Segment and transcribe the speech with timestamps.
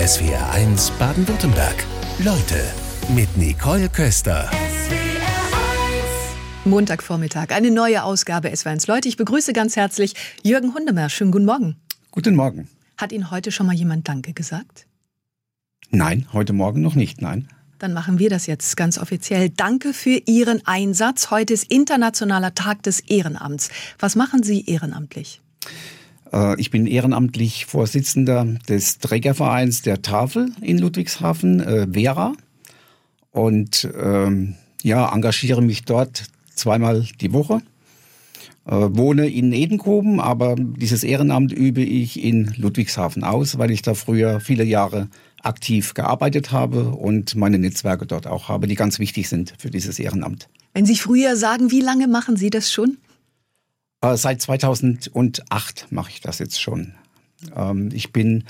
[0.00, 1.84] SWR1 Baden-Württemberg.
[2.20, 2.64] Leute
[3.14, 4.50] mit Nicole Köster.
[6.64, 9.08] Montagvormittag, eine neue Ausgabe SW1 Leute.
[9.08, 11.10] Ich begrüße ganz herzlich Jürgen Hundemer.
[11.10, 11.76] Schönen guten Morgen.
[12.12, 12.66] Guten Morgen.
[12.96, 14.86] Hat Ihnen heute schon mal jemand Danke gesagt?
[15.90, 17.50] Nein, heute Morgen noch nicht, nein.
[17.78, 19.50] Dann machen wir das jetzt ganz offiziell.
[19.50, 21.30] Danke für Ihren Einsatz.
[21.30, 23.68] Heute ist Internationaler Tag des Ehrenamts.
[23.98, 25.42] Was machen Sie ehrenamtlich?
[26.32, 32.34] Äh, ich bin ehrenamtlich Vorsitzender des Trägervereins der Tafel in Ludwigshafen, äh, Vera.
[33.32, 36.24] Und ähm, ja, engagiere mich dort
[36.54, 37.62] zweimal die Woche.
[38.66, 43.94] Äh, wohne in Edenkoben, aber dieses Ehrenamt übe ich in Ludwigshafen aus, weil ich da
[43.94, 45.08] früher viele Jahre
[45.42, 49.98] aktiv gearbeitet habe und meine Netzwerke dort auch habe, die ganz wichtig sind für dieses
[49.98, 50.48] Ehrenamt.
[50.74, 52.98] Wenn Sie früher sagen, wie lange machen Sie das schon?
[54.00, 56.94] Äh, seit 2008 mache ich das jetzt schon.
[57.54, 58.44] Ähm, ich bin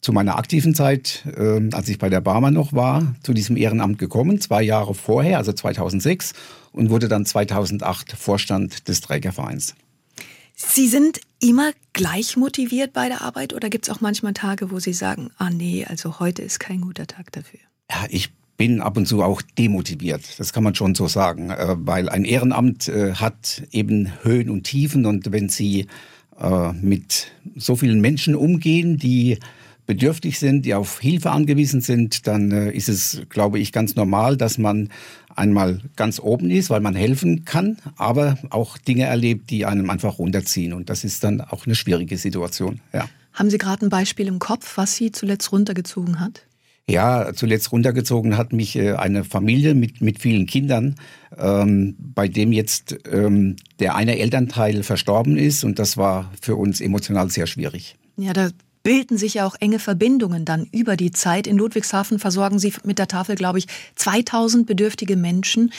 [0.00, 3.98] zu meiner aktiven Zeit, äh, als ich bei der Barmer noch war, zu diesem Ehrenamt
[3.98, 6.34] gekommen, zwei Jahre vorher, also 2006,
[6.72, 9.74] und wurde dann 2008 Vorstand des Trägervereins.
[10.54, 14.80] Sie sind immer gleich motiviert bei der Arbeit oder gibt es auch manchmal Tage, wo
[14.80, 17.60] Sie sagen, ah nee, also heute ist kein guter Tag dafür?
[17.90, 21.76] Ja, ich bin ab und zu auch demotiviert, das kann man schon so sagen, äh,
[21.78, 25.86] weil ein Ehrenamt äh, hat eben Höhen und Tiefen und wenn Sie
[26.38, 29.38] äh, mit so vielen Menschen umgehen, die
[29.86, 34.58] bedürftig sind, die auf Hilfe angewiesen sind, dann ist es, glaube ich, ganz normal, dass
[34.58, 34.90] man
[35.34, 40.18] einmal ganz oben ist, weil man helfen kann, aber auch Dinge erlebt, die einem einfach
[40.18, 40.74] runterziehen.
[40.74, 42.80] Und das ist dann auch eine schwierige Situation.
[42.92, 43.08] Ja.
[43.32, 46.42] Haben Sie gerade ein Beispiel im Kopf, was Sie zuletzt runtergezogen hat?
[46.88, 50.94] Ja, zuletzt runtergezogen hat mich äh, eine Familie mit, mit vielen Kindern,
[51.36, 56.80] ähm, bei dem jetzt ähm, der eine Elternteil verstorben ist und das war für uns
[56.80, 57.96] emotional sehr schwierig.
[58.16, 58.48] Ja, da
[58.82, 61.46] bilden sich ja auch enge Verbindungen dann über die Zeit.
[61.46, 63.66] In Ludwigshafen versorgen Sie mit der Tafel, glaube ich,
[63.96, 65.72] 2000 bedürftige Menschen.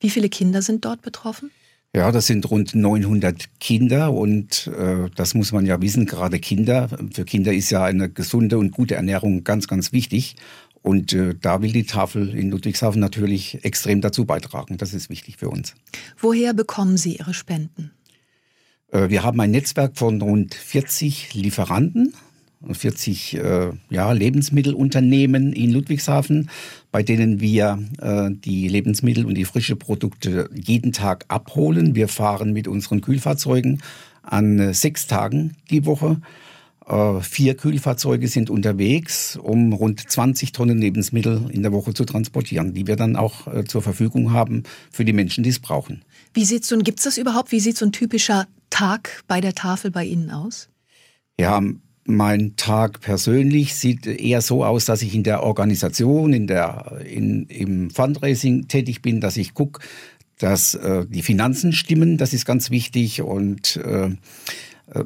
[0.00, 1.50] Wie viele Kinder sind dort betroffen?
[1.94, 6.88] Ja, das sind rund 900 Kinder und äh, das muss man ja wissen, gerade Kinder.
[7.12, 10.34] Für Kinder ist ja eine gesunde und gute Ernährung ganz, ganz wichtig.
[10.82, 14.76] Und äh, da will die Tafel in Ludwigshafen natürlich extrem dazu beitragen.
[14.76, 15.74] Das ist wichtig für uns.
[16.18, 17.92] Woher bekommen Sie Ihre Spenden?
[18.90, 22.12] Äh, wir haben ein Netzwerk von rund 40 Lieferanten
[22.72, 26.50] 40 äh, ja, Lebensmittelunternehmen in Ludwigshafen,
[26.90, 31.94] bei denen wir äh, die Lebensmittel und die frische Produkte jeden Tag abholen.
[31.94, 33.82] Wir fahren mit unseren Kühlfahrzeugen
[34.22, 36.20] an äh, sechs Tagen die Woche.
[36.86, 42.74] Äh, vier Kühlfahrzeuge sind unterwegs, um rund 20 Tonnen Lebensmittel in der Woche zu transportieren,
[42.74, 46.02] die wir dann auch äh, zur Verfügung haben für die Menschen, die es brauchen.
[46.34, 47.52] Wie sieht so ein, gibt's das überhaupt?
[47.52, 50.68] Wie sieht so ein typischer Tag bei der Tafel bei Ihnen aus?
[51.38, 51.62] Ja,
[52.06, 57.46] mein Tag persönlich sieht eher so aus, dass ich in der Organisation, in der, in,
[57.46, 59.80] im Fundraising tätig bin, dass ich gucke,
[60.38, 62.18] dass äh, die Finanzen stimmen.
[62.18, 64.10] Das ist ganz wichtig und äh,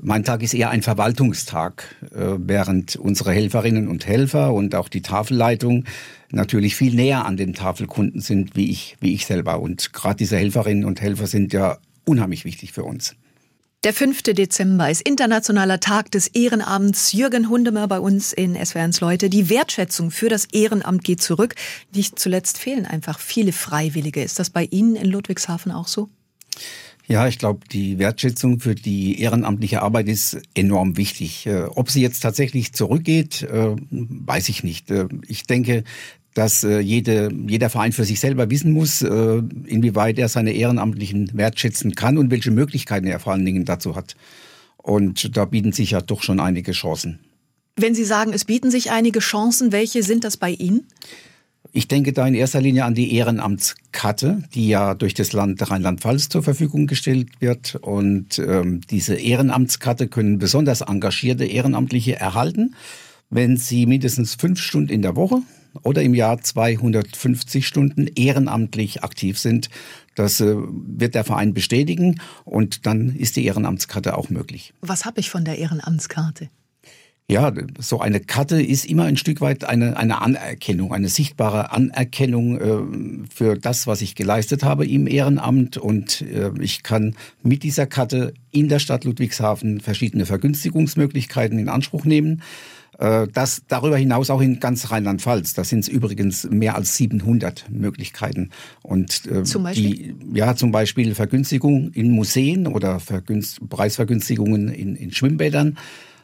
[0.02, 5.02] mein Tag ist eher ein Verwaltungstag, äh, während unsere Helferinnen und Helfer und auch die
[5.02, 5.84] Tafelleitung
[6.32, 9.60] natürlich viel näher an den Tafelkunden sind, wie ich, wie ich selber.
[9.60, 13.14] Und gerade diese Helferinnen und Helfer sind ja unheimlich wichtig für uns.
[13.84, 14.24] Der 5.
[14.24, 17.12] Dezember ist Internationaler Tag des Ehrenamts.
[17.12, 19.30] Jürgen Hundemer bei uns in SWRs Leute.
[19.30, 21.54] Die Wertschätzung für das Ehrenamt geht zurück.
[21.94, 24.20] Nicht zuletzt fehlen einfach viele Freiwillige.
[24.20, 26.08] Ist das bei Ihnen in Ludwigshafen auch so?
[27.06, 31.46] Ja, ich glaube, die Wertschätzung für die ehrenamtliche Arbeit ist enorm wichtig.
[31.46, 34.90] Äh, ob sie jetzt tatsächlich zurückgeht, äh, weiß ich nicht.
[34.90, 35.84] Äh, ich denke,
[36.38, 41.30] dass äh, jede, jeder Verein für sich selber wissen muss, äh, inwieweit er seine Ehrenamtlichen
[41.34, 44.14] wertschätzen kann und welche Möglichkeiten er vor allen Dingen dazu hat.
[44.76, 47.18] Und da bieten sich ja doch schon einige Chancen.
[47.74, 50.86] Wenn Sie sagen, es bieten sich einige Chancen, welche sind das bei Ihnen?
[51.72, 56.28] Ich denke da in erster Linie an die Ehrenamtskarte, die ja durch das Land Rheinland-Pfalz
[56.28, 57.74] zur Verfügung gestellt wird.
[57.74, 62.76] Und ähm, diese Ehrenamtskarte können besonders engagierte Ehrenamtliche erhalten,
[63.28, 65.42] wenn sie mindestens fünf Stunden in der Woche
[65.82, 69.68] oder im Jahr 250 Stunden ehrenamtlich aktiv sind.
[70.14, 74.74] Das äh, wird der Verein bestätigen und dann ist die Ehrenamtskarte auch möglich.
[74.80, 76.50] Was habe ich von der Ehrenamtskarte?
[77.30, 82.58] Ja, so eine Karte ist immer ein Stück weit eine, eine Anerkennung, eine sichtbare Anerkennung
[82.58, 85.76] äh, für das, was ich geleistet habe im Ehrenamt.
[85.76, 92.06] Und äh, ich kann mit dieser Karte in der Stadt Ludwigshafen verschiedene Vergünstigungsmöglichkeiten in Anspruch
[92.06, 92.40] nehmen.
[92.98, 95.54] Äh, das darüber hinaus auch in ganz Rheinland-Pfalz.
[95.54, 98.50] Da sind es übrigens mehr als 700 Möglichkeiten.
[98.82, 99.90] Und äh, zum Beispiel?
[99.90, 105.78] Die, ja, zum Beispiel Vergünstigung in Museen oder Vergünst Preisvergünstigungen in, in Schwimmbädern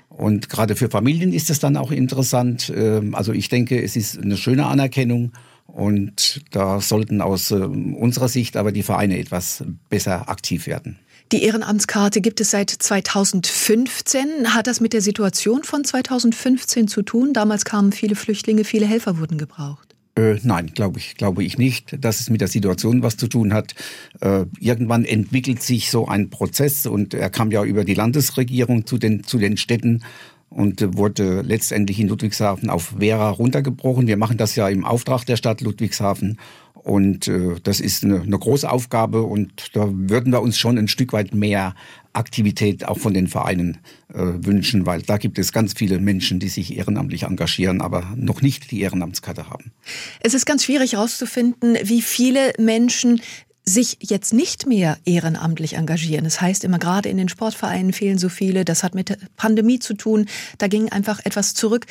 [0.08, 2.72] Und gerade für Familien ist es dann auch interessant.
[2.74, 5.32] Ähm, also ich denke, es ist eine schöne Anerkennung
[5.66, 10.98] und da sollten aus ähm, unserer Sicht aber die Vereine etwas besser aktiv werden.
[11.32, 14.54] Die Ehrenamtskarte gibt es seit 2015.
[14.54, 17.32] Hat das mit der Situation von 2015 zu tun?
[17.32, 19.94] Damals kamen viele Flüchtlinge, viele Helfer wurden gebraucht.
[20.16, 23.52] Äh, nein, glaube ich, glaube ich nicht, dass es mit der Situation was zu tun
[23.52, 23.74] hat.
[24.20, 28.98] Äh, irgendwann entwickelt sich so ein Prozess und er kam ja über die Landesregierung zu
[28.98, 30.04] den, zu den Städten
[30.50, 34.06] und wurde letztendlich in Ludwigshafen auf Vera runtergebrochen.
[34.06, 36.38] Wir machen das ja im Auftrag der Stadt Ludwigshafen
[36.84, 40.86] und äh, das ist eine, eine große Aufgabe und da würden wir uns schon ein
[40.86, 41.74] Stück weit mehr
[42.12, 43.78] Aktivität auch von den Vereinen
[44.12, 48.42] äh, wünschen, weil da gibt es ganz viele Menschen, die sich ehrenamtlich engagieren, aber noch
[48.42, 49.72] nicht die Ehrenamtskarte haben.
[50.20, 53.22] Es ist ganz schwierig herauszufinden, wie viele Menschen
[53.64, 56.24] sich jetzt nicht mehr ehrenamtlich engagieren.
[56.24, 58.66] Das heißt immer gerade in den Sportvereinen fehlen so viele.
[58.66, 60.26] Das hat mit der Pandemie zu tun.
[60.58, 61.86] Da ging einfach etwas zurück.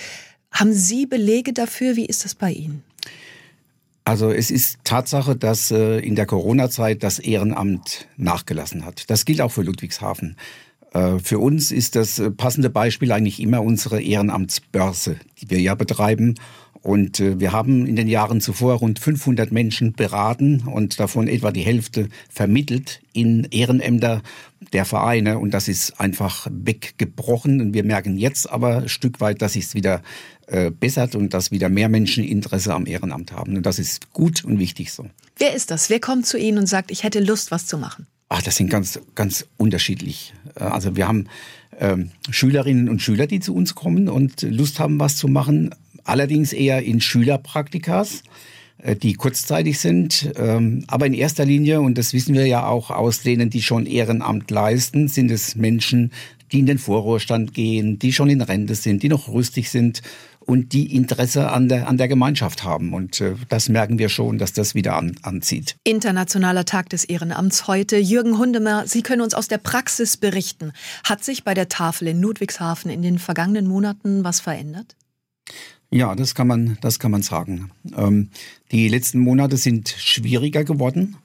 [0.52, 1.96] Haben Sie Belege dafür?
[1.96, 2.84] Wie ist das bei Ihnen?
[4.06, 9.10] Also es ist Tatsache, dass äh, in der Corona-Zeit das Ehrenamt nachgelassen hat.
[9.10, 10.36] Das gilt auch für Ludwigshafen.
[10.94, 15.76] Äh, für uns ist das äh, passende Beispiel eigentlich immer unsere Ehrenamtsbörse, die wir ja
[15.76, 16.36] betreiben
[16.84, 21.52] und äh, wir haben in den Jahren zuvor rund 500 Menschen beraten und davon etwa
[21.52, 24.22] die Hälfte vermittelt in Ehrenämter
[24.74, 25.40] der Vereine.
[25.40, 27.62] Und das ist einfach weggebrochen.
[27.62, 30.04] Und wir merken jetzt aber ein Stück weit, dass es wieder
[30.48, 33.56] äh, bessert und dass wieder mehr Menschen Interesse am Ehrenamt haben.
[33.56, 35.08] Und das ist gut und wichtig so.
[35.38, 35.90] Wer ist das?
[35.90, 38.08] Wer kommt zu Ihnen und sagt, ich hätte Lust, was zu machen?
[38.28, 40.34] Ach, das sind ganz, ganz unterschiedlich.
[40.56, 41.28] Äh, also wir haben
[41.80, 46.54] ähm, Schülerinnen und Schüler, die zu uns kommen und Lust haben, was zu machen allerdings
[46.54, 48.24] eher in Schülerpraktikas,
[48.78, 50.32] äh, die kurzzeitig sind.
[50.36, 53.86] Ähm, aber in erster Linie, und das wissen wir ja auch aus denen, die schon
[53.86, 56.12] Ehrenamt leisten, sind es Menschen,
[56.52, 60.02] die in den Vorruhestand gehen, die schon in Rente sind, die noch rüstig sind
[60.46, 62.94] und die Interesse an der, an der Gemeinschaft haben.
[62.94, 65.76] Und äh, das merken wir schon, dass das wieder an, anzieht.
[65.84, 67.98] Internationaler Tag des Ehrenamts heute.
[67.98, 70.74] Jürgen Hundemer, Sie können uns aus der Praxis berichten.
[71.04, 74.96] Hat sich bei der Tafel in Ludwigshafen in den vergangenen Monaten was verändert?
[75.94, 77.70] Ja, das kann man, das kann man sagen.
[77.96, 78.30] Ähm,
[78.72, 81.18] die letzten Monate sind schwieriger geworden.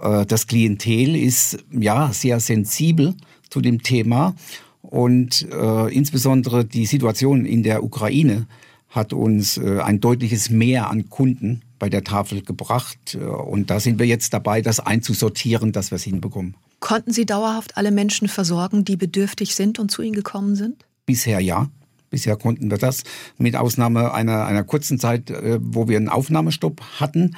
[0.00, 3.14] Äh, das Klientel ist ja sehr sensibel
[3.50, 4.34] zu dem Thema
[4.80, 8.46] und äh, insbesondere die Situation in der Ukraine
[8.88, 13.14] hat uns äh, ein deutliches Mehr an Kunden bei der Tafel gebracht.
[13.14, 16.54] Äh, und da sind wir jetzt dabei, das einzusortieren, dass wir es hinbekommen.
[16.80, 20.86] Konnten Sie dauerhaft alle Menschen versorgen, die bedürftig sind und zu Ihnen gekommen sind?
[21.04, 21.68] Bisher ja.
[22.10, 23.02] Bisher konnten wir das
[23.38, 27.36] mit Ausnahme einer, einer kurzen Zeit, äh, wo wir einen Aufnahmestopp hatten.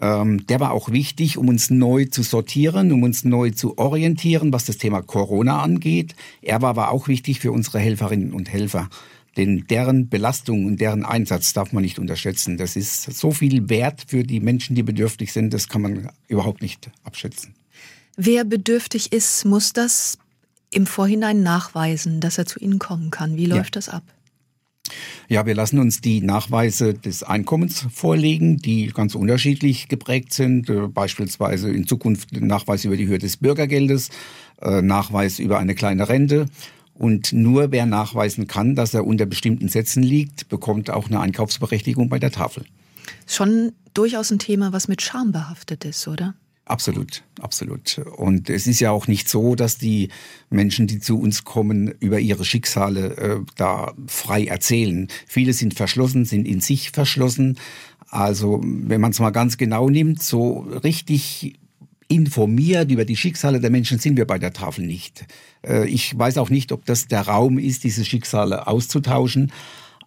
[0.00, 4.52] Ähm, der war auch wichtig, um uns neu zu sortieren, um uns neu zu orientieren,
[4.52, 6.14] was das Thema Corona angeht.
[6.42, 8.88] Er war aber auch wichtig für unsere Helferinnen und Helfer.
[9.36, 12.56] Denn deren Belastung und deren Einsatz darf man nicht unterschätzen.
[12.56, 16.62] Das ist so viel wert für die Menschen, die bedürftig sind, das kann man überhaupt
[16.62, 17.54] nicht abschätzen.
[18.16, 20.18] Wer bedürftig ist, muss das
[20.70, 23.36] im Vorhinein nachweisen, dass er zu Ihnen kommen kann.
[23.36, 23.78] Wie läuft ja.
[23.78, 24.02] das ab?
[25.28, 30.68] Ja, wir lassen uns die Nachweise des Einkommens vorlegen, die ganz unterschiedlich geprägt sind.
[30.68, 34.08] Äh, beispielsweise in Zukunft Nachweis über die Höhe des Bürgergeldes,
[34.60, 36.46] äh, Nachweis über eine kleine Rente.
[36.94, 42.08] Und nur wer nachweisen kann, dass er unter bestimmten Sätzen liegt, bekommt auch eine Einkaufsberechtigung
[42.08, 42.64] bei der Tafel.
[43.26, 46.34] Schon durchaus ein Thema, was mit Scham behaftet ist, oder?
[46.70, 48.00] Absolut, absolut.
[48.16, 50.08] Und es ist ja auch nicht so, dass die
[50.50, 55.08] Menschen, die zu uns kommen, über ihre Schicksale äh, da frei erzählen.
[55.26, 57.58] Viele sind verschlossen, sind in sich verschlossen.
[58.08, 61.58] Also wenn man es mal ganz genau nimmt, so richtig
[62.06, 65.26] informiert über die Schicksale der Menschen sind wir bei der Tafel nicht.
[65.66, 69.50] Äh, ich weiß auch nicht, ob das der Raum ist, diese Schicksale auszutauschen.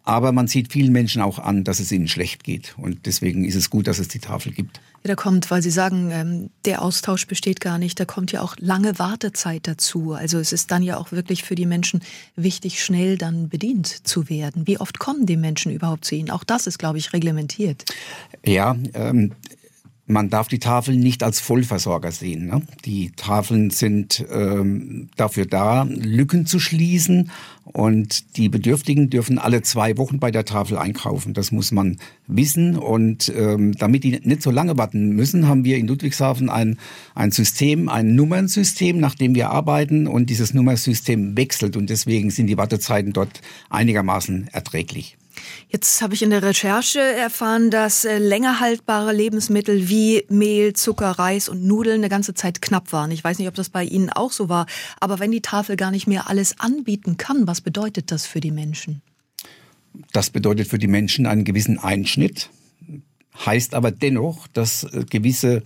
[0.05, 2.75] Aber man sieht vielen Menschen auch an, dass es ihnen schlecht geht.
[2.77, 4.81] Und deswegen ist es gut, dass es die Tafel gibt.
[5.03, 8.41] Ja, da kommt, weil Sie sagen, ähm, der Austausch besteht gar nicht, da kommt ja
[8.41, 10.13] auch lange Wartezeit dazu.
[10.13, 12.01] Also es ist dann ja auch wirklich für die Menschen
[12.35, 14.67] wichtig, schnell dann bedient zu werden.
[14.67, 16.31] Wie oft kommen die Menschen überhaupt zu Ihnen?
[16.31, 17.85] Auch das ist, glaube ich, reglementiert.
[18.45, 19.31] Ja, ähm,
[20.05, 22.47] man darf die Tafeln nicht als Vollversorger sehen.
[22.47, 22.61] Ne?
[22.83, 27.31] Die Tafeln sind ähm, dafür da, Lücken zu schließen
[27.63, 31.33] und die Bedürftigen dürfen alle zwei Wochen bei der Tafel einkaufen.
[31.33, 35.77] Das muss man wissen und ähm, damit die nicht so lange warten müssen, haben wir
[35.77, 36.77] in Ludwigshafen ein,
[37.15, 42.47] ein System, ein Nummernsystem, nach dem wir arbeiten und dieses Nummernsystem wechselt und deswegen sind
[42.47, 45.17] die Wartezeiten dort einigermaßen erträglich.
[45.69, 51.11] Jetzt habe ich in der Recherche erfahren, dass äh, länger haltbare Lebensmittel wie Mehl, Zucker,
[51.11, 53.11] Reis und Nudeln eine ganze Zeit knapp waren.
[53.11, 54.67] Ich weiß nicht, ob das bei Ihnen auch so war,
[54.99, 58.51] aber wenn die Tafel gar nicht mehr alles anbieten kann, was bedeutet das für die
[58.51, 59.01] Menschen?
[60.11, 62.49] Das bedeutet für die Menschen einen gewissen Einschnitt,
[63.45, 65.63] heißt aber dennoch, dass äh, gewisse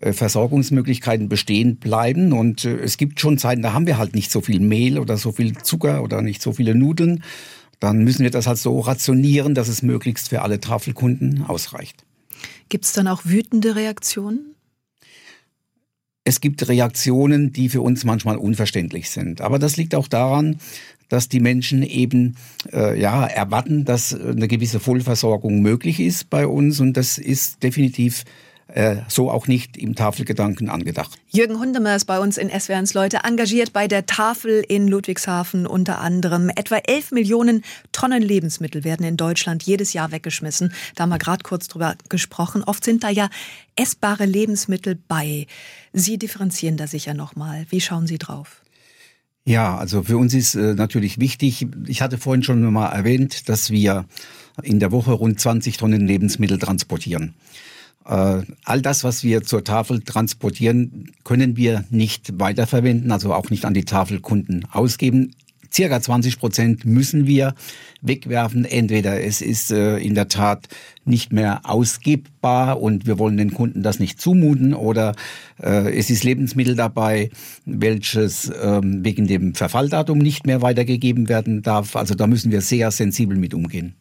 [0.00, 2.32] äh, Versorgungsmöglichkeiten bestehen bleiben.
[2.32, 5.32] Und es gibt schon Zeiten, da haben wir halt nicht so viel Mehl oder so
[5.32, 7.24] viel Zucker oder nicht so viele Nudeln
[7.80, 12.04] dann müssen wir das halt so rationieren, dass es möglichst für alle Tafelkunden ausreicht.
[12.68, 14.54] Gibt es dann auch wütende Reaktionen?
[16.24, 19.40] Es gibt Reaktionen, die für uns manchmal unverständlich sind.
[19.40, 20.58] Aber das liegt auch daran,
[21.08, 22.36] dass die Menschen eben
[22.72, 28.24] äh, ja erwarten, dass eine gewisse Vollversorgung möglich ist bei uns und das ist definitiv
[29.08, 31.18] so auch nicht im Tafelgedanken angedacht.
[31.30, 36.00] Jürgen Hundemer ist bei uns in SWRs Leute engagiert bei der Tafel in Ludwigshafen unter
[36.00, 36.50] anderem.
[36.50, 40.74] Etwa 11 Millionen Tonnen Lebensmittel werden in Deutschland jedes Jahr weggeschmissen.
[40.94, 42.62] Da haben wir gerade kurz drüber gesprochen.
[42.62, 43.30] Oft sind da ja
[43.74, 45.46] essbare Lebensmittel bei.
[45.94, 47.64] Sie differenzieren da sicher nochmal.
[47.70, 48.62] Wie schauen Sie drauf?
[49.44, 53.70] Ja, also für uns ist äh, natürlich wichtig, ich hatte vorhin schon mal erwähnt, dass
[53.70, 54.04] wir
[54.62, 57.34] in der Woche rund 20 Tonnen Lebensmittel transportieren.
[58.08, 63.64] Äh, all das, was wir zur Tafel transportieren, können wir nicht weiterverwenden, also auch nicht
[63.64, 65.32] an die Tafelkunden ausgeben.
[65.70, 67.54] Circa 20 Prozent müssen wir
[68.00, 68.64] wegwerfen.
[68.64, 70.68] Entweder es ist äh, in der Tat
[71.04, 75.14] nicht mehr ausgebbar und wir wollen den Kunden das nicht zumuten oder
[75.62, 77.28] äh, es ist Lebensmittel dabei,
[77.66, 81.96] welches ähm, wegen dem Verfalldatum nicht mehr weitergegeben werden darf.
[81.96, 83.94] Also da müssen wir sehr sensibel mit umgehen.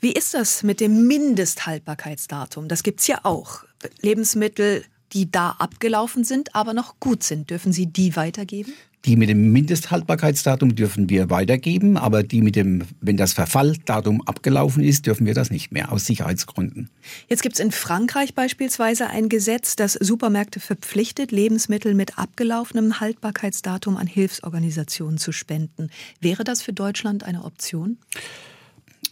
[0.00, 2.68] Wie ist das mit dem Mindesthaltbarkeitsdatum?
[2.68, 3.64] Das gibt's ja auch.
[4.00, 7.50] Lebensmittel, die da abgelaufen sind, aber noch gut sind.
[7.50, 8.72] Dürfen Sie die weitergeben?
[9.04, 14.84] Die mit dem Mindesthaltbarkeitsdatum dürfen wir weitergeben, aber die mit dem, wenn das Verfalldatum abgelaufen
[14.84, 16.88] ist, dürfen wir das nicht mehr, aus Sicherheitsgründen.
[17.28, 23.96] Jetzt gibt es in Frankreich beispielsweise ein Gesetz, das Supermärkte verpflichtet, Lebensmittel mit abgelaufenem Haltbarkeitsdatum
[23.96, 25.90] an Hilfsorganisationen zu spenden.
[26.20, 27.98] Wäre das für Deutschland eine Option?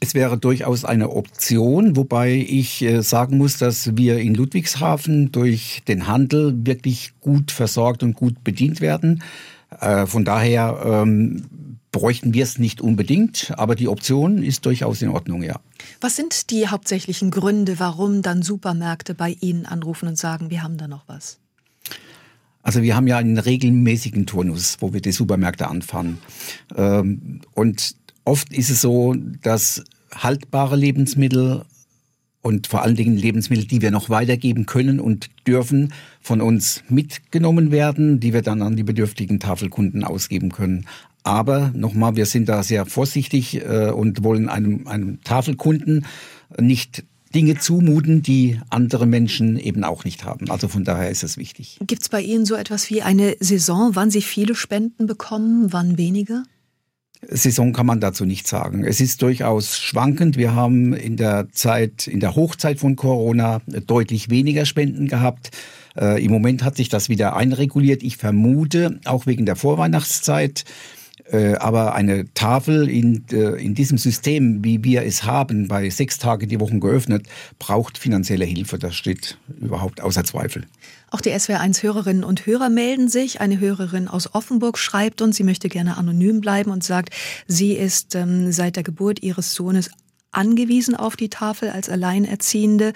[0.02, 5.82] Es wäre durchaus eine Option, wobei ich äh, sagen muss, dass wir in Ludwigshafen durch
[5.86, 9.22] den Handel wirklich gut versorgt und gut bedient werden.
[9.78, 11.44] Äh, von daher ähm,
[11.92, 15.60] bräuchten wir es nicht unbedingt, aber die Option ist durchaus in Ordnung, ja.
[16.00, 20.78] Was sind die hauptsächlichen Gründe, warum dann Supermärkte bei Ihnen anrufen und sagen, wir haben
[20.78, 21.38] da noch was?
[22.62, 26.18] Also wir haben ja einen regelmäßigen Turnus, wo wir die Supermärkte anfahren.
[26.76, 31.64] Ähm, und Oft ist es so, dass haltbare Lebensmittel
[32.42, 37.70] und vor allen Dingen Lebensmittel, die wir noch weitergeben können und dürfen, von uns mitgenommen
[37.70, 40.86] werden, die wir dann an die bedürftigen Tafelkunden ausgeben können.
[41.22, 46.06] Aber nochmal, wir sind da sehr vorsichtig äh, und wollen einem, einem Tafelkunden
[46.58, 50.50] nicht Dinge zumuten, die andere Menschen eben auch nicht haben.
[50.50, 51.78] Also von daher ist es wichtig.
[51.86, 55.96] Gibt es bei Ihnen so etwas wie eine Saison, wann Sie viele Spenden bekommen, wann
[55.96, 56.42] weniger?
[57.22, 58.84] Saison kann man dazu nicht sagen.
[58.84, 60.36] Es ist durchaus schwankend.
[60.36, 65.50] Wir haben in der Zeit, in der Hochzeit von Corona deutlich weniger Spenden gehabt.
[65.96, 68.02] Äh, Im Moment hat sich das wieder einreguliert.
[68.02, 70.64] Ich vermute, auch wegen der Vorweihnachtszeit.
[71.30, 76.18] Äh, aber eine Tafel in, äh, in diesem System, wie wir es haben, bei sechs
[76.18, 77.26] Tage die Woche geöffnet,
[77.58, 78.78] braucht finanzielle Hilfe.
[78.78, 80.64] Das steht überhaupt außer Zweifel.
[81.10, 83.40] Auch die SWR1-Hörerinnen und Hörer melden sich.
[83.40, 87.14] Eine Hörerin aus Offenburg schreibt uns, sie möchte gerne anonym bleiben und sagt,
[87.48, 89.90] sie ist ähm, seit der Geburt ihres Sohnes
[90.32, 92.92] angewiesen auf die Tafel als Alleinerziehende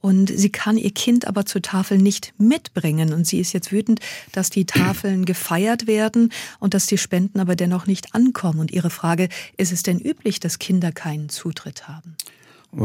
[0.00, 4.00] und sie kann ihr Kind aber zur Tafel nicht mitbringen und sie ist jetzt wütend,
[4.32, 8.88] dass die Tafeln gefeiert werden und dass die Spenden aber dennoch nicht ankommen und ihre
[8.90, 12.16] Frage, ist es denn üblich, dass Kinder keinen Zutritt haben?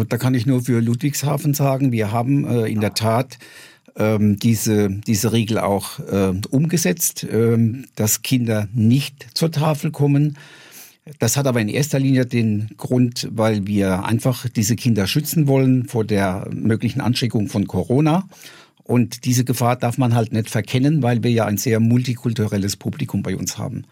[0.07, 3.37] Da kann ich nur für Ludwigshafen sagen, wir haben äh, in der Tat
[3.95, 10.37] ähm, diese, diese Regel auch äh, umgesetzt, ähm, dass Kinder nicht zur Tafel kommen.
[11.19, 15.85] Das hat aber in erster Linie den Grund, weil wir einfach diese Kinder schützen wollen
[15.85, 18.27] vor der möglichen Ansteckung von Corona.
[18.83, 23.21] Und diese Gefahr darf man halt nicht verkennen, weil wir ja ein sehr multikulturelles Publikum
[23.21, 23.85] bei uns haben.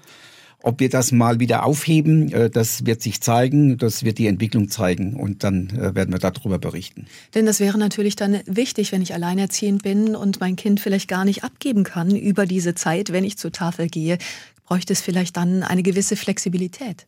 [0.64, 4.70] Ob wir das mal wieder aufheben, äh, das wird sich zeigen, das wird die Entwicklung
[4.70, 7.08] zeigen und dann äh, werden wir darüber berichten.
[7.34, 11.26] Denn das wäre natürlich dann wichtig, wenn ich alleinerziehend bin und mein Kind vielleicht gar
[11.26, 14.18] nicht abgeben kann über diese Zeit, wenn ich zur Tafel gehe,
[14.66, 17.06] bräuchte es vielleicht dann eine gewisse Flexibilität.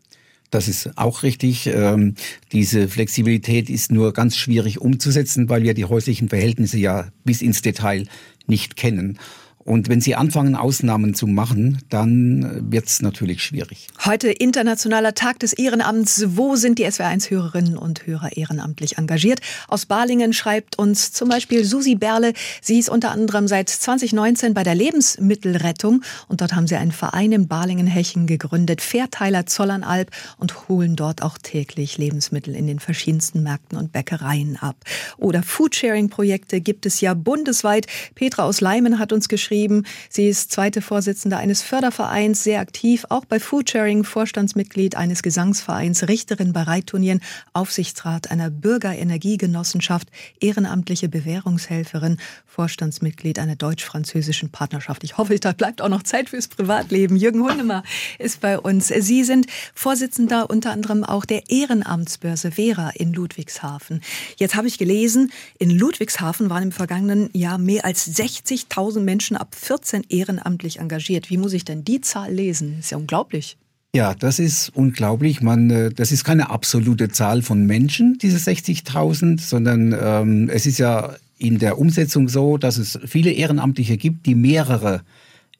[0.53, 1.65] Das ist auch richtig.
[1.65, 2.13] Ähm,
[2.51, 7.63] diese Flexibilität ist nur ganz schwierig umzusetzen, weil wir die häuslichen Verhältnisse ja bis ins
[7.63, 8.05] Detail
[8.45, 9.17] nicht kennen.
[9.65, 13.87] Und wenn Sie anfangen, Ausnahmen zu machen, dann wird es natürlich schwierig.
[14.03, 16.25] Heute internationaler Tag des Ehrenamts.
[16.35, 19.39] Wo sind die SWR1-Hörerinnen und Hörer ehrenamtlich engagiert?
[19.69, 22.33] Aus Balingen schreibt uns zum Beispiel Susi Berle.
[22.61, 27.31] Sie ist unter anderem seit 2019 bei der Lebensmittelrettung und dort haben sie einen Verein
[27.31, 33.77] in Balingen-Hechen gegründet, Fairteiler Zollernalb und holen dort auch täglich Lebensmittel in den verschiedensten Märkten
[33.77, 34.75] und Bäckereien ab.
[35.17, 37.87] Oder Foodsharing-Projekte gibt es ja bundesweit.
[38.15, 39.85] Petra aus Leimen hat uns geschrieben, geschrieben.
[40.09, 46.53] Sie ist zweite Vorsitzende eines Fördervereins, sehr aktiv, auch bei Foodsharing, Vorstandsmitglied eines Gesangsvereins, Richterin
[46.53, 47.21] bei Reitturnieren,
[47.53, 52.17] Aufsichtsrat einer Bürgerenergiegenossenschaft, ehrenamtliche Bewährungshelferin,
[52.47, 55.03] Vorstandsmitglied einer deutsch-französischen Partnerschaft.
[55.03, 57.15] Ich hoffe, da bleibt auch noch Zeit fürs Privatleben.
[57.15, 57.83] Jürgen Hundemer
[58.17, 58.87] ist bei uns.
[58.87, 59.45] Sie sind
[59.75, 64.01] Vorsitzender unter anderem auch der Ehrenamtsbörse Vera in Ludwigshafen.
[64.37, 69.55] Jetzt habe ich gelesen, in Ludwigshafen waren im vergangenen Jahr mehr als 60.000 Menschen ab
[69.55, 71.29] 14 ehrenamtlich engagiert.
[71.29, 72.79] Wie muss ich denn die Zahl lesen?
[72.79, 73.57] ist ja unglaublich.
[73.93, 75.41] Ja, das ist unglaublich.
[75.41, 80.77] Man, äh, das ist keine absolute Zahl von Menschen, diese 60.000, sondern ähm, es ist
[80.77, 85.01] ja in der Umsetzung so, dass es viele Ehrenamtliche gibt, die mehrere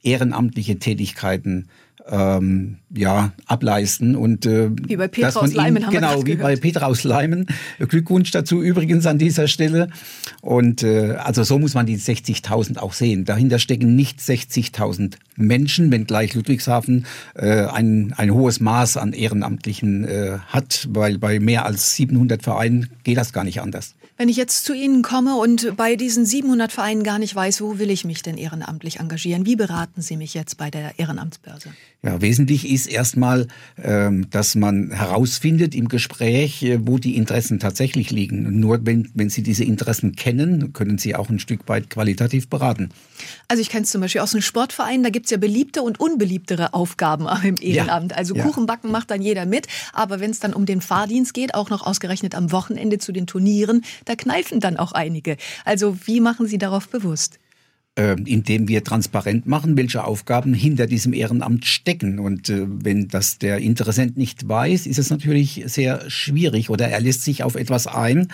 [0.04, 1.68] ehrenamtliche Tätigkeiten
[2.10, 4.16] ähm, ja, ableisten.
[4.16, 7.48] Und, äh, wie bei Petra aus Leimen haben Genau, wie bei Petra aus Leimen.
[7.80, 9.90] Glückwunsch dazu übrigens an dieser Stelle.
[10.42, 13.26] Und äh, also so muss man die 60.000 auch sehen.
[13.26, 20.38] Dahinter stecken nicht 60.000 Menschen, wenngleich Ludwigshafen äh, ein, ein hohes Maß an Ehrenamtlichen äh,
[20.48, 23.96] hat, weil bei mehr als 700 Vereinen geht das gar nicht anders.
[24.16, 27.80] Wenn ich jetzt zu Ihnen komme und bei diesen 700 Vereinen gar nicht weiß, wo
[27.80, 31.70] will ich mich denn ehrenamtlich engagieren, wie beraten Sie mich jetzt bei der Ehrenamtsbörse?
[32.04, 33.48] Ja, wesentlich ist erstmal,
[33.82, 38.60] ähm, dass man herausfindet im Gespräch, äh, wo die Interessen tatsächlich liegen.
[38.60, 42.90] nur wenn, wenn Sie diese Interessen kennen, können Sie auch ein Stück weit qualitativ beraten.
[43.48, 46.00] Also ich kenne es zum Beispiel aus einem Sportverein, da gibt es ja beliebte und
[46.00, 48.12] unbeliebtere Aufgaben im Ehrenamt.
[48.12, 48.18] Ja.
[48.18, 51.70] Also Kuchenbacken macht dann jeder mit, aber wenn es dann um den Fahrdienst geht, auch
[51.70, 55.38] noch ausgerechnet am Wochenende zu den Turnieren, da kneifen dann auch einige.
[55.66, 57.40] Also wie machen Sie darauf bewusst?
[57.96, 62.20] Äh, indem wir transparent machen, welche Aufgaben hinter diesem Ehrenamt stecken.
[62.20, 67.02] Und äh, wenn das der Interessent nicht weiß, ist es natürlich sehr schwierig oder er
[67.02, 68.30] lässt sich auf etwas ein,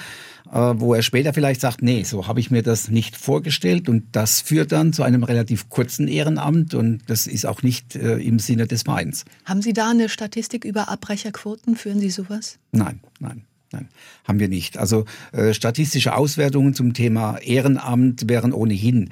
[0.51, 4.05] äh, wo er später vielleicht sagt, nee, so habe ich mir das nicht vorgestellt und
[4.13, 8.39] das führt dann zu einem relativ kurzen Ehrenamt und das ist auch nicht äh, im
[8.39, 9.25] Sinne des Vereins.
[9.45, 11.75] Haben Sie da eine Statistik über Abbrecherquoten?
[11.75, 12.59] Führen Sie sowas?
[12.71, 13.43] Nein, nein.
[13.71, 13.87] Nein,
[14.23, 14.79] haben wir nicht.
[14.79, 19.11] Also äh, statistische Auswertungen zum Thema Ehrenamt wären ohnehin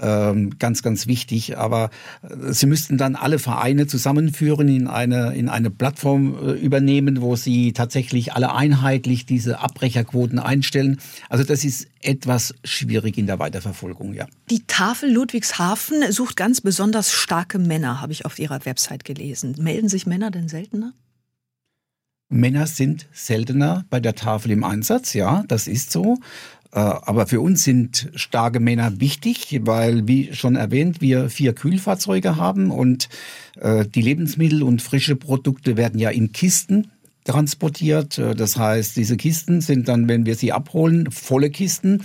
[0.00, 1.58] ähm, ganz, ganz wichtig.
[1.58, 1.90] Aber
[2.22, 7.36] äh, Sie müssten dann alle Vereine zusammenführen, in eine, in eine Plattform äh, übernehmen, wo
[7.36, 10.98] Sie tatsächlich alle einheitlich diese Abbrecherquoten einstellen.
[11.28, 14.26] Also das ist etwas schwierig in der Weiterverfolgung, ja.
[14.50, 19.56] Die Tafel Ludwigshafen sucht ganz besonders starke Männer, habe ich auf Ihrer Website gelesen.
[19.58, 20.92] Melden sich Männer denn seltener?
[22.30, 26.18] Männer sind seltener bei der Tafel im Einsatz, ja, das ist so.
[26.72, 32.36] Äh, aber für uns sind starke Männer wichtig, weil, wie schon erwähnt, wir vier Kühlfahrzeuge
[32.36, 33.08] haben und
[33.60, 36.90] äh, die Lebensmittel und frische Produkte werden ja in Kisten
[37.24, 38.18] transportiert.
[38.18, 42.02] Äh, das heißt, diese Kisten sind dann, wenn wir sie abholen, volle Kisten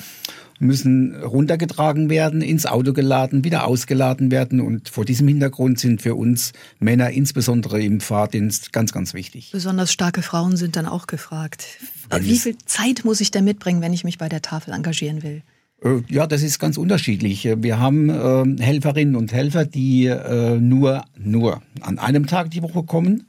[0.59, 4.61] müssen runtergetragen werden, ins Auto geladen, wieder ausgeladen werden.
[4.61, 9.51] Und vor diesem Hintergrund sind für uns Männer, insbesondere im Fahrdienst, ganz, ganz wichtig.
[9.51, 11.65] Besonders starke Frauen sind dann auch gefragt.
[12.21, 15.41] Wie viel Zeit muss ich denn mitbringen, wenn ich mich bei der Tafel engagieren will?
[15.83, 17.47] Äh, ja, das ist ganz unterschiedlich.
[17.57, 22.83] Wir haben äh, Helferinnen und Helfer, die äh, nur, nur an einem Tag die Woche
[22.83, 23.27] kommen.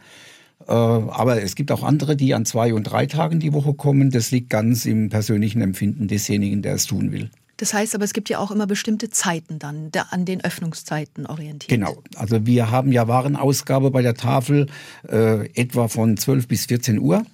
[0.66, 4.10] Äh, aber es gibt auch andere, die an zwei und drei Tagen die Woche kommen.
[4.10, 7.30] Das liegt ganz im persönlichen Empfinden desjenigen, der es tun will.
[7.58, 11.68] Das heißt aber, es gibt ja auch immer bestimmte Zeiten dann, an den Öffnungszeiten orientiert.
[11.68, 12.02] Genau.
[12.16, 14.66] Also wir haben ja Warenausgabe bei der Tafel
[15.08, 17.24] äh, etwa von 12 bis 14 Uhr.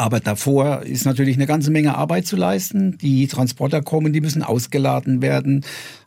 [0.00, 2.96] Aber davor ist natürlich eine ganze Menge Arbeit zu leisten.
[2.96, 5.62] Die Transporter kommen, die müssen ausgeladen werden.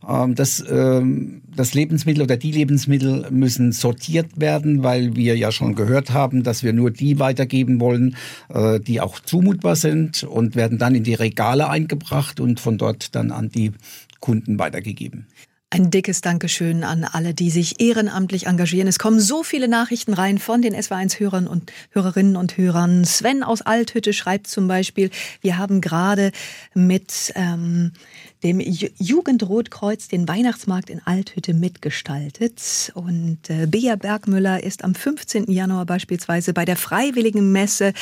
[0.10, 5.76] Ähm, das, ähm, das Lebensmittel oder die Lebensmittel müssen sortiert werden, weil wir ja schon
[5.76, 8.16] gehört haben, dass wir nur die weitergeben wollen,
[8.50, 13.14] äh, die auch zumutbar sind und werden dann in die Regale eingebracht und von dort
[13.14, 13.74] dann an die
[14.20, 15.28] Kunden weitergegeben.
[15.74, 18.88] Ein dickes Dankeschön an alle, die sich ehrenamtlich engagieren.
[18.88, 23.06] Es kommen so viele Nachrichten rein von den SW1-Hörern und Hörerinnen und Hörern.
[23.06, 25.10] Sven aus Althütte schreibt zum Beispiel,
[25.42, 26.32] wir haben gerade
[26.76, 27.92] mit ähm,
[28.44, 32.92] dem Jugendrotkreuz den Weihnachtsmarkt in Althütte mitgestaltet.
[32.94, 35.50] Und äh, Bea Bergmüller ist am 15.
[35.50, 37.94] Januar beispielsweise bei der Freiwilligen Messe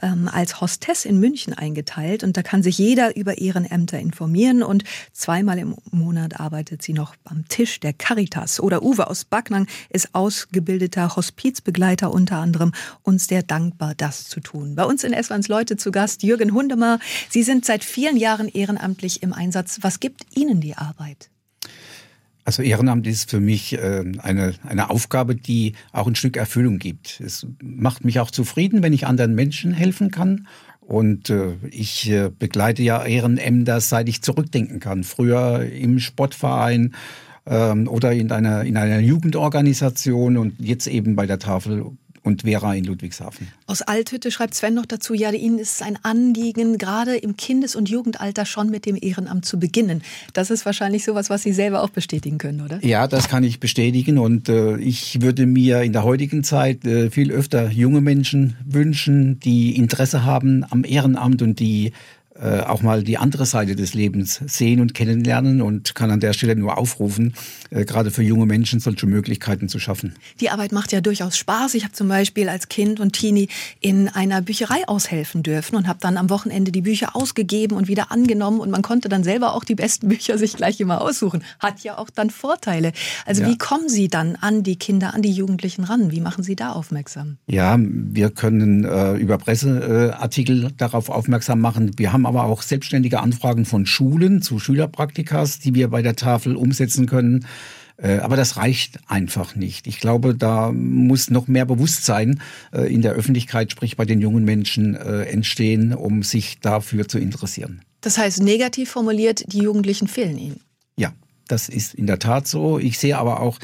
[0.00, 2.24] ähm, als Hostess in München eingeteilt.
[2.24, 4.62] Und da kann sich jeder über Ehrenämter informieren.
[4.62, 8.60] Und zweimal im Monat arbeitet sie noch am Tisch der Caritas.
[8.60, 14.76] Oder Uwe aus Backnang ist ausgebildeter Hospizbegleiter unter anderem uns sehr dankbar, das zu tun.
[14.76, 16.98] Bei uns in S1 Leute zu Gast Jürgen Hundemer.
[17.28, 19.78] Sie sind seit vielen Jahren ehrenamtlich im Einsatz.
[19.82, 21.30] Was gibt Ihnen die Arbeit?
[22.44, 27.20] Also Ehrenamt ist für mich äh, eine, eine Aufgabe, die auch ein Stück Erfüllung gibt.
[27.20, 30.46] Es macht mich auch zufrieden, wenn ich anderen Menschen helfen kann.
[30.80, 35.04] Und äh, ich äh, begleite ja Ehrenämter, seit ich zurückdenken kann.
[35.04, 36.94] Früher im Sportverein
[37.46, 42.74] ähm, oder in einer, in einer Jugendorganisation und jetzt eben bei der Tafel und Vera
[42.74, 43.48] in Ludwigshafen.
[43.66, 47.76] Aus Althütte schreibt Sven noch dazu, ja, Ihnen ist es ein Anliegen, gerade im Kindes-
[47.76, 50.02] und Jugendalter schon mit dem Ehrenamt zu beginnen.
[50.32, 52.84] Das ist wahrscheinlich sowas, was Sie selber auch bestätigen können, oder?
[52.84, 57.10] Ja, das kann ich bestätigen und äh, ich würde mir in der heutigen Zeit äh,
[57.10, 61.92] viel öfter junge Menschen wünschen, die Interesse haben am Ehrenamt und die
[62.36, 66.32] äh, auch mal die andere Seite des Lebens sehen und kennenlernen und kann an der
[66.32, 67.34] Stelle nur aufrufen,
[67.70, 70.14] äh, gerade für junge Menschen solche Möglichkeiten zu schaffen.
[70.40, 71.74] Die Arbeit macht ja durchaus Spaß.
[71.74, 73.48] Ich habe zum Beispiel als Kind und Teenie
[73.80, 78.10] in einer Bücherei aushelfen dürfen und habe dann am Wochenende die Bücher ausgegeben und wieder
[78.10, 81.42] angenommen und man konnte dann selber auch die besten Bücher sich gleich immer aussuchen.
[81.58, 82.92] Hat ja auch dann Vorteile.
[83.26, 83.48] Also ja.
[83.48, 86.10] wie kommen Sie dann an die Kinder, an die Jugendlichen ran?
[86.10, 87.36] Wie machen Sie da aufmerksam?
[87.46, 91.98] Ja, wir können äh, über Presseartikel darauf aufmerksam machen.
[91.98, 96.56] Wir haben aber auch selbstständige Anfragen von Schulen zu Schülerpraktikas, die wir bei der Tafel
[96.56, 97.46] umsetzen können.
[97.96, 99.86] Äh, aber das reicht einfach nicht.
[99.86, 102.40] Ich glaube, da muss noch mehr Bewusstsein
[102.72, 107.18] äh, in der Öffentlichkeit, sprich bei den jungen Menschen, äh, entstehen, um sich dafür zu
[107.18, 107.82] interessieren.
[108.00, 110.60] Das heißt, negativ formuliert, die Jugendlichen fehlen Ihnen.
[110.96, 111.12] Ja,
[111.50, 112.78] das ist in der Tat so.
[112.78, 113.58] Ich sehe aber auch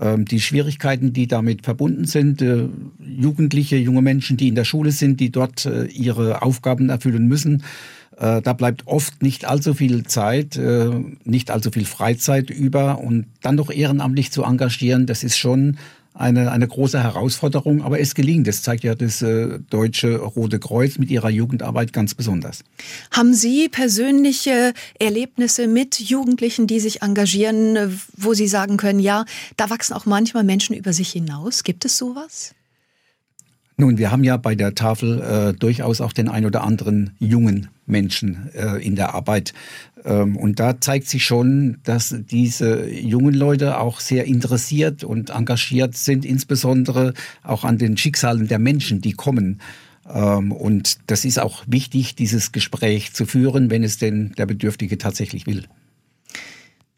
[0.00, 2.42] ähm, die Schwierigkeiten, die damit verbunden sind.
[2.42, 2.68] Äh,
[3.00, 7.64] Jugendliche, junge Menschen, die in der Schule sind, die dort äh, ihre Aufgaben erfüllen müssen.
[8.20, 10.90] Äh, da bleibt oft nicht allzu viel Zeit, äh,
[11.24, 15.78] nicht allzu viel Freizeit über und dann noch ehrenamtlich zu engagieren, das ist schon
[16.12, 18.46] eine, eine große Herausforderung, aber es gelingt.
[18.46, 22.62] Das zeigt ja das äh, Deutsche Rote Kreuz mit ihrer Jugendarbeit ganz besonders.
[23.10, 29.24] Haben Sie persönliche Erlebnisse mit Jugendlichen, die sich engagieren, wo Sie sagen können, ja,
[29.56, 31.64] da wachsen auch manchmal Menschen über sich hinaus?
[31.64, 32.54] Gibt es sowas?
[33.80, 37.68] Nun, wir haben ja bei der Tafel äh, durchaus auch den ein oder anderen jungen
[37.90, 39.52] Menschen äh, in der Arbeit.
[40.04, 45.96] Ähm, und da zeigt sich schon, dass diese jungen Leute auch sehr interessiert und engagiert
[45.96, 49.60] sind, insbesondere auch an den Schicksalen der Menschen, die kommen.
[50.12, 54.98] Ähm, und das ist auch wichtig, dieses Gespräch zu führen, wenn es denn der Bedürftige
[54.98, 55.64] tatsächlich will.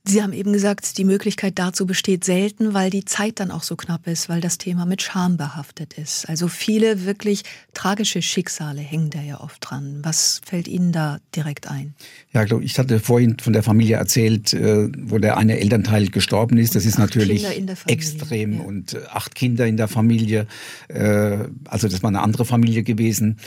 [0.05, 3.77] Sie haben eben gesagt, die Möglichkeit dazu besteht selten, weil die Zeit dann auch so
[3.77, 6.29] knapp ist, weil das Thema mit Scham behaftet ist.
[6.29, 10.01] Also viele wirklich tragische Schicksale hängen da ja oft dran.
[10.03, 11.95] Was fällt Ihnen da direkt ein?
[12.33, 16.75] Ja, ich hatte vorhin von der Familie erzählt, äh, wo der eine Elternteil gestorben ist.
[16.75, 17.47] Das ist natürlich
[17.87, 18.61] extrem ja.
[18.61, 20.49] und äh, acht Kinder in der Familie.
[20.89, 23.39] Äh, also das war eine andere Familie gewesen.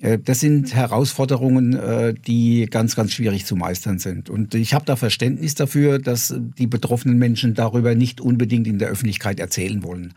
[0.00, 4.30] Äh, das sind Herausforderungen, äh, die ganz, ganz schwierig zu meistern sind.
[4.30, 8.88] Und ich habe da Verständnis dafür, dass die betroffenen Menschen darüber nicht unbedingt in der
[8.88, 10.14] Öffentlichkeit erzählen wollen.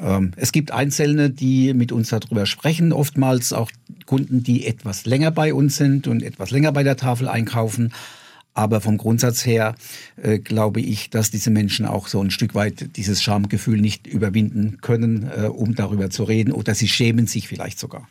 [0.00, 3.70] Ähm, es gibt Einzelne, die mit uns darüber sprechen, oftmals auch
[4.04, 7.92] Kunden, die etwas länger bei uns sind und etwas länger bei der Tafel einkaufen.
[8.54, 9.74] Aber vom Grundsatz her
[10.16, 14.78] äh, glaube ich, dass diese Menschen auch so ein Stück weit dieses Schamgefühl nicht überwinden
[14.80, 18.08] können, äh, um darüber zu reden, oder sie schämen sich vielleicht sogar.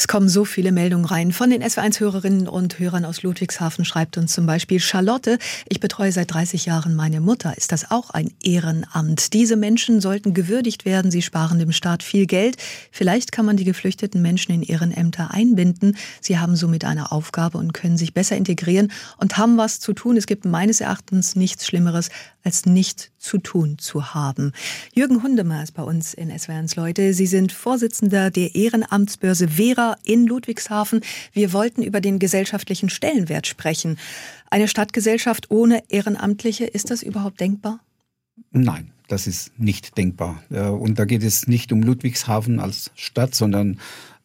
[0.00, 1.30] Es kommen so viele Meldungen rein.
[1.30, 6.32] Von den SW1-Hörerinnen und Hörern aus Ludwigshafen schreibt uns zum Beispiel Charlotte, ich betreue seit
[6.32, 7.54] 30 Jahren meine Mutter.
[7.58, 9.34] Ist das auch ein Ehrenamt?
[9.34, 11.10] Diese Menschen sollten gewürdigt werden.
[11.10, 12.56] Sie sparen dem Staat viel Geld.
[12.90, 15.98] Vielleicht kann man die geflüchteten Menschen in Ehrenämter einbinden.
[16.22, 20.16] Sie haben somit eine Aufgabe und können sich besser integrieren und haben was zu tun.
[20.16, 22.08] Es gibt meines Erachtens nichts Schlimmeres,
[22.42, 24.52] als nicht zu tun zu haben.
[24.94, 27.14] Jürgen Hundemer ist bei uns in SWRs Leute.
[27.14, 31.00] Sie sind Vorsitzender der Ehrenamtsbörse Vera in Ludwigshafen.
[31.32, 33.98] Wir wollten über den gesellschaftlichen Stellenwert sprechen.
[34.50, 37.80] Eine Stadtgesellschaft ohne Ehrenamtliche, ist das überhaupt denkbar?
[38.52, 40.42] Nein, das ist nicht denkbar.
[40.50, 43.78] Und da geht es nicht um Ludwigshafen als Stadt, sondern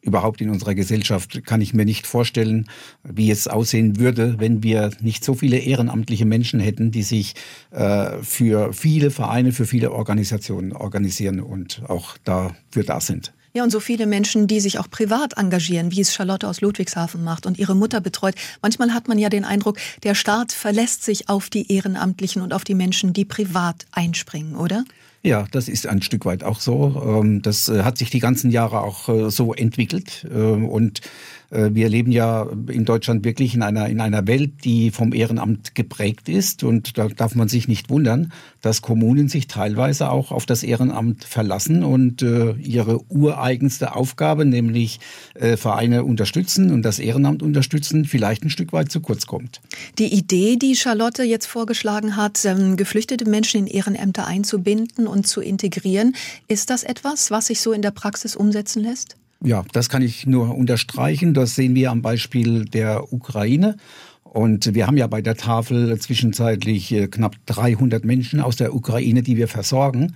[0.05, 2.67] überhaupt in unserer Gesellschaft kann ich mir nicht vorstellen,
[3.03, 7.33] wie es aussehen würde, wenn wir nicht so viele ehrenamtliche Menschen hätten, die sich
[7.71, 13.33] äh, für viele Vereine, für viele Organisationen organisieren und auch dafür da sind.
[13.55, 17.23] Ja, und so viele Menschen, die sich auch privat engagieren, wie es Charlotte aus Ludwigshafen
[17.23, 18.35] macht und ihre Mutter betreut.
[18.61, 22.65] Manchmal hat man ja den Eindruck, der Staat verlässt sich auf die Ehrenamtlichen und auf
[22.65, 24.83] die Menschen, die privat einspringen, oder?
[25.25, 27.01] Ja, das ist ein Stück weit auch so.
[27.03, 30.27] Ähm, das äh, hat sich die ganzen Jahre auch äh, so entwickelt.
[30.31, 31.01] Ähm, und
[31.49, 36.29] wir leben ja in Deutschland wirklich in einer, in einer Welt, die vom Ehrenamt geprägt
[36.29, 36.63] ist.
[36.63, 38.31] Und da darf man sich nicht wundern,
[38.61, 44.99] dass Kommunen sich teilweise auch auf das Ehrenamt verlassen und äh, ihre ureigenste Aufgabe, nämlich
[45.35, 49.61] äh, Vereine unterstützen und das Ehrenamt unterstützen, vielleicht ein Stück weit zu kurz kommt.
[49.99, 55.41] Die Idee, die Charlotte jetzt vorgeschlagen hat, ähm, geflüchtete Menschen in Ehrenämter einzubinden und zu
[55.41, 56.15] integrieren,
[56.47, 59.15] ist das etwas, was sich so in der Praxis umsetzen lässt?
[59.43, 61.33] Ja, das kann ich nur unterstreichen.
[61.33, 63.77] Das sehen wir am Beispiel der Ukraine.
[64.23, 69.23] Und wir haben ja bei der Tafel zwischenzeitlich äh, knapp 300 Menschen aus der Ukraine,
[69.23, 70.13] die wir versorgen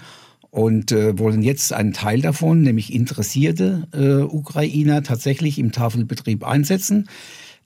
[0.52, 7.08] und äh, wollen jetzt einen Teil davon, nämlich interessierte äh, Ukrainer, tatsächlich im Tafelbetrieb einsetzen.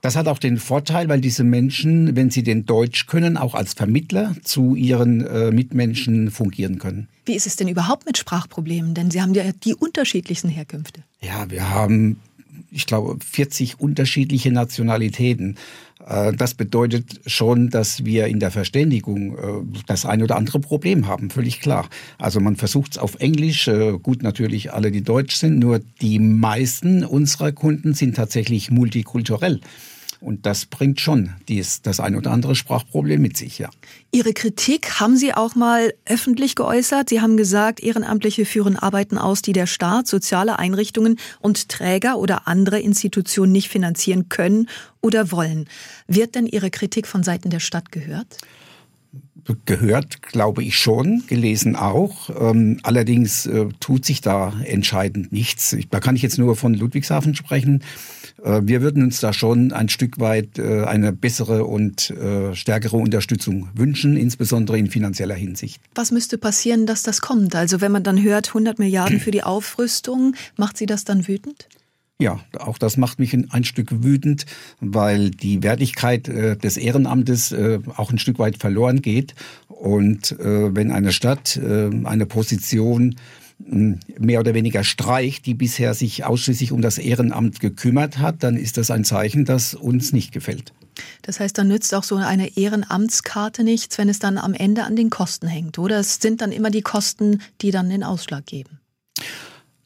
[0.03, 3.73] Das hat auch den Vorteil, weil diese Menschen, wenn sie den Deutsch können, auch als
[3.73, 7.07] Vermittler zu ihren äh, Mitmenschen fungieren können.
[7.25, 8.95] Wie ist es denn überhaupt mit Sprachproblemen?
[8.95, 11.03] Denn Sie haben ja die unterschiedlichsten Herkünfte.
[11.21, 12.19] Ja, wir haben,
[12.69, 15.55] ich glaube, 40 unterschiedliche Nationalitäten.
[16.05, 21.07] Äh, das bedeutet schon, dass wir in der Verständigung äh, das ein oder andere Problem
[21.07, 21.87] haben, völlig klar.
[22.17, 26.19] Also man versucht es auf Englisch, äh, gut natürlich alle, die deutsch sind, nur die
[26.19, 29.61] meisten unserer Kunden sind tatsächlich multikulturell.
[30.23, 33.69] Und das bringt schon dies, das ein oder andere Sprachproblem mit sich, ja.
[34.11, 37.09] Ihre Kritik haben Sie auch mal öffentlich geäußert.
[37.09, 42.47] Sie haben gesagt, Ehrenamtliche führen Arbeiten aus, die der Staat, soziale Einrichtungen und Träger oder
[42.47, 44.69] andere Institutionen nicht finanzieren können
[45.01, 45.67] oder wollen.
[46.07, 48.37] Wird denn Ihre Kritik von Seiten der Stadt gehört?
[49.65, 52.29] Gehört, glaube ich schon, gelesen auch.
[52.39, 55.73] Ähm, allerdings äh, tut sich da entscheidend nichts.
[55.73, 57.83] Ich, da kann ich jetzt nur von Ludwigshafen sprechen.
[58.43, 62.97] Äh, wir würden uns da schon ein Stück weit äh, eine bessere und äh, stärkere
[62.97, 65.81] Unterstützung wünschen, insbesondere in finanzieller Hinsicht.
[65.95, 67.55] Was müsste passieren, dass das kommt?
[67.55, 71.67] Also wenn man dann hört, 100 Milliarden für die Aufrüstung, macht Sie das dann wütend?
[72.19, 74.45] Ja, auch das macht mich ein Stück wütend,
[74.79, 79.35] weil die Wertigkeit äh, des Ehrenamtes äh, auch ein Stück weit verloren geht.
[79.67, 83.15] Und äh, wenn eine Stadt äh, eine Position
[83.65, 88.57] hm, mehr oder weniger streicht, die bisher sich ausschließlich um das Ehrenamt gekümmert hat, dann
[88.57, 90.71] ist das ein Zeichen, das uns nicht gefällt.
[91.23, 94.95] Das heißt, dann nützt auch so eine Ehrenamtskarte nichts, wenn es dann am Ende an
[94.95, 95.99] den Kosten hängt, oder?
[95.99, 98.79] Es sind dann immer die Kosten, die dann den Ausschlag geben.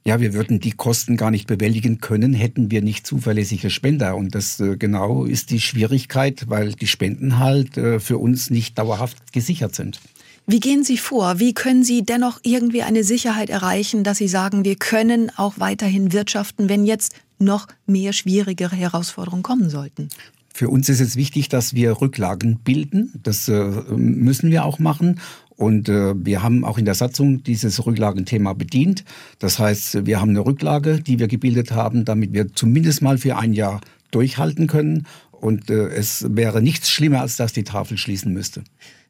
[0.07, 4.15] Ja, wir würden die Kosten gar nicht bewältigen können, hätten wir nicht zuverlässige Spender.
[4.15, 8.77] Und das äh, genau ist die Schwierigkeit, weil die Spenden halt äh, für uns nicht
[8.77, 9.99] dauerhaft gesichert sind.
[10.45, 11.39] Wie gehen Sie vor?
[11.39, 16.13] Wie können Sie dennoch irgendwie eine Sicherheit erreichen, dass Sie sagen, wir können auch weiterhin
[16.13, 20.07] wirtschaften, wenn jetzt noch mehr schwierigere Herausforderungen kommen sollten?
[20.53, 23.11] Für uns ist es wichtig, dass wir Rücklagen bilden.
[23.23, 23.61] Das äh,
[23.97, 25.19] müssen wir auch machen.
[25.57, 29.03] Und äh, wir haben auch in der Satzung dieses Rücklagenthema bedient.
[29.39, 33.37] Das heißt, wir haben eine Rücklage, die wir gebildet haben, damit wir zumindest mal für
[33.37, 35.07] ein Jahr durchhalten können.
[35.31, 38.63] Und äh, es wäre nichts schlimmer, als dass die Tafel schließen müsste.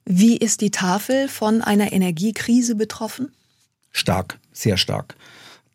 [0.06, 3.30] Wie ist die Tafel von einer Energiekrise betroffen?
[3.92, 5.16] Stark, sehr stark.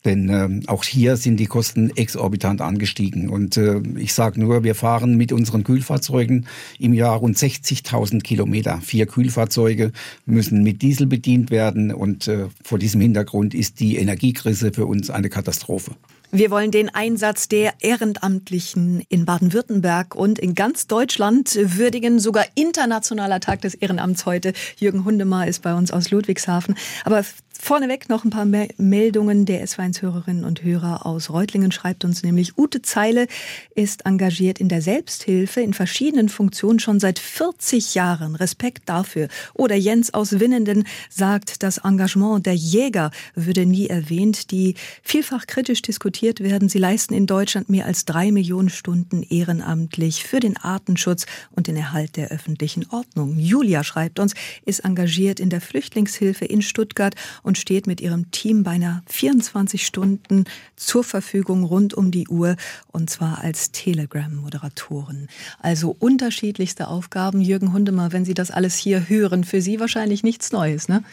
[0.04, 3.28] Denn äh, auch hier sind die Kosten exorbitant angestiegen.
[3.28, 6.46] Und äh, ich sage nur, wir fahren mit unseren Kühlfahrzeugen
[6.78, 8.80] im Jahr rund 60.000 Kilometer.
[8.80, 9.92] Vier Kühlfahrzeuge
[10.26, 11.92] müssen mit Diesel bedient werden.
[11.92, 15.92] Und äh, vor diesem Hintergrund ist die Energiekrise für uns eine Katastrophe.
[16.34, 22.20] Wir wollen den Einsatz der Ehrenamtlichen in Baden-Württemberg und in ganz Deutschland würdigen.
[22.20, 24.54] Sogar internationaler Tag des Ehrenamts heute.
[24.78, 26.74] Jürgen Hundemar ist bei uns aus Ludwigshafen.
[27.04, 27.22] Aber
[27.64, 32.82] Vorneweg noch ein paar Meldungen der S1-Hörerinnen und Hörer aus Reutlingen schreibt uns nämlich, Ute
[32.82, 33.28] Zeile
[33.76, 38.34] ist engagiert in der Selbsthilfe in verschiedenen Funktionen schon seit 40 Jahren.
[38.34, 39.28] Respekt dafür.
[39.54, 45.82] Oder Jens aus Winnenden sagt, das Engagement der Jäger würde nie erwähnt, die vielfach kritisch
[45.82, 46.68] diskutiert werden.
[46.68, 51.76] Sie leisten in Deutschland mehr als drei Millionen Stunden ehrenamtlich für den Artenschutz und den
[51.76, 53.38] Erhalt der öffentlichen Ordnung.
[53.38, 54.34] Julia schreibt uns,
[54.66, 59.84] ist engagiert in der Flüchtlingshilfe in Stuttgart und und steht mit ihrem Team beinahe 24
[59.84, 62.56] Stunden zur Verfügung rund um die Uhr
[62.92, 65.28] und zwar als Telegram-Moderatoren.
[65.60, 67.42] Also unterschiedlichste Aufgaben.
[67.42, 71.04] Jürgen Hundemer, wenn Sie das alles hier hören, für Sie wahrscheinlich nichts Neues, ne?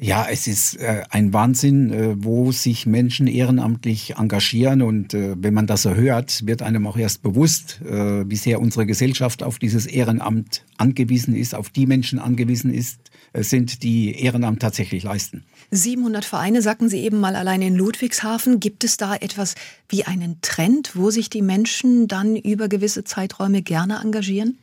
[0.00, 4.80] Ja, es ist äh, ein Wahnsinn, äh, wo sich Menschen ehrenamtlich engagieren.
[4.80, 8.60] Und äh, wenn man das so hört, wird einem auch erst bewusst, äh, wie sehr
[8.60, 13.00] unsere Gesellschaft auf dieses Ehrenamt angewiesen ist, auf die Menschen angewiesen ist,
[13.32, 15.42] äh, sind, die Ehrenamt tatsächlich leisten.
[15.72, 18.60] 700 Vereine, sagten Sie eben mal allein in Ludwigshafen.
[18.60, 19.56] Gibt es da etwas
[19.88, 24.58] wie einen Trend, wo sich die Menschen dann über gewisse Zeiträume gerne engagieren?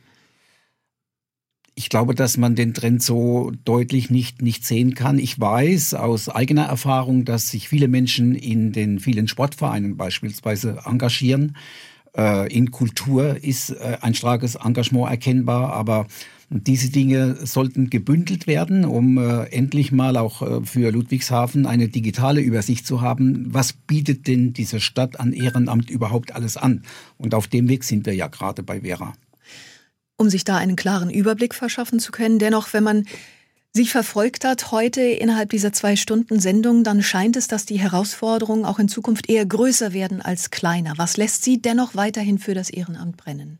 [1.78, 5.18] Ich glaube, dass man den Trend so deutlich nicht, nicht sehen kann.
[5.18, 11.54] Ich weiß aus eigener Erfahrung, dass sich viele Menschen in den vielen Sportvereinen beispielsweise engagieren.
[12.16, 16.06] Äh, in Kultur ist äh, ein starkes Engagement erkennbar, aber
[16.48, 22.40] diese Dinge sollten gebündelt werden, um äh, endlich mal auch äh, für Ludwigshafen eine digitale
[22.40, 23.52] Übersicht zu haben.
[23.52, 26.84] Was bietet denn diese Stadt an Ehrenamt überhaupt alles an?
[27.18, 29.12] Und auf dem Weg sind wir ja gerade bei Vera.
[30.16, 33.04] Um sich da einen klaren Überblick verschaffen zu können, dennoch, wenn man
[33.76, 38.64] Sie verfolgt hat heute innerhalb dieser zwei Stunden Sendung, dann scheint es, dass die Herausforderungen
[38.64, 40.94] auch in Zukunft eher größer werden als kleiner.
[40.96, 43.58] Was lässt Sie dennoch weiterhin für das Ehrenamt brennen?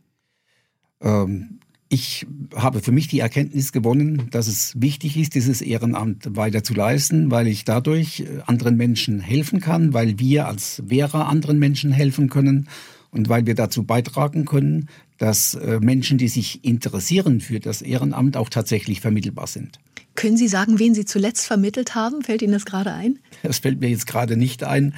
[1.03, 6.65] Ähm, ich habe für mich die Erkenntnis gewonnen, dass es wichtig ist, dieses Ehrenamt weiter
[6.65, 11.59] zu leisten, weil ich dadurch äh, anderen Menschen helfen kann, weil wir als Vera anderen
[11.59, 12.69] Menschen helfen können
[13.17, 18.37] und weil wir dazu beitragen können, dass äh, Menschen, die sich interessieren für das Ehrenamt,
[18.37, 19.79] auch tatsächlich vermittelbar sind.
[20.15, 22.23] Können Sie sagen, wen Sie zuletzt vermittelt haben?
[22.23, 23.19] Fällt Ihnen das gerade ein?
[23.43, 24.95] Das fällt mir jetzt gerade nicht ein.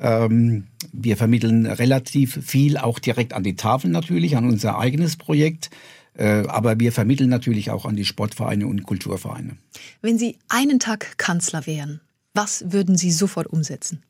[0.00, 5.70] Ähm, wir vermitteln relativ viel, auch direkt an die Tafel natürlich, an unser eigenes Projekt.
[6.14, 9.56] Äh, aber wir vermitteln natürlich auch an die Sportvereine und Kulturvereine.
[10.02, 12.00] Wenn Sie einen Tag Kanzler wären,
[12.34, 14.02] was würden Sie sofort umsetzen?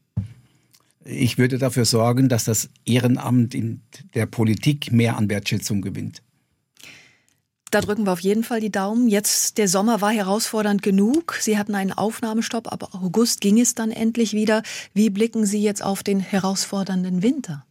[1.11, 3.81] Ich würde dafür sorgen, dass das Ehrenamt in
[4.15, 6.23] der Politik mehr an Wertschätzung gewinnt.
[7.71, 9.09] Da drücken wir auf jeden Fall die Daumen.
[9.09, 11.39] Jetzt, der Sommer war herausfordernd genug.
[11.41, 14.63] Sie hatten einen Aufnahmestopp, aber August ging es dann endlich wieder.
[14.93, 17.65] Wie blicken Sie jetzt auf den herausfordernden Winter?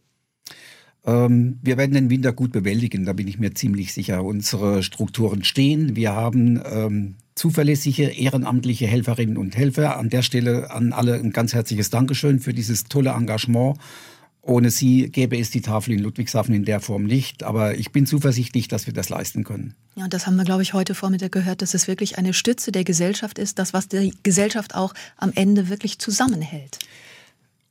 [1.04, 4.24] Ähm, wir werden den Winter gut bewältigen, da bin ich mir ziemlich sicher.
[4.24, 5.94] Unsere Strukturen stehen.
[5.94, 9.96] Wir haben ähm, zuverlässige ehrenamtliche Helferinnen und Helfer.
[9.96, 13.78] An der Stelle an alle ein ganz herzliches Dankeschön für dieses tolle Engagement.
[14.42, 17.42] Ohne sie gäbe es die Tafel in Ludwigshafen in der Form nicht.
[17.42, 19.74] Aber ich bin zuversichtlich, dass wir das leisten können.
[19.94, 22.72] Ja, und das haben wir, glaube ich, heute Vormittag gehört, dass es wirklich eine Stütze
[22.72, 26.78] der Gesellschaft ist, das, was die Gesellschaft auch am Ende wirklich zusammenhält.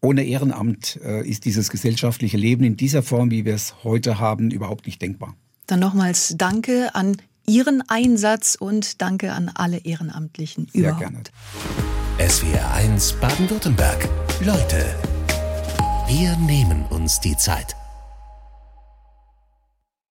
[0.02, 4.52] Ohne Ehrenamt äh, ist dieses gesellschaftliche Leben in dieser Form, wie wir es heute haben,
[4.52, 5.36] überhaupt nicht denkbar.
[5.66, 7.18] Dann nochmals Danke an
[7.50, 11.00] Ihren Einsatz und danke an alle Ehrenamtlichen Sehr überhaupt.
[11.00, 12.30] gerne.
[12.30, 14.10] SWR 1 Baden-Württemberg.
[14.42, 14.86] Leute,
[16.10, 17.77] wir nehmen uns die Zeit.